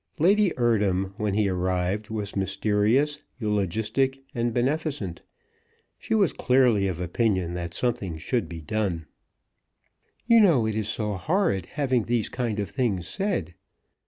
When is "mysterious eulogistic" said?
2.35-4.17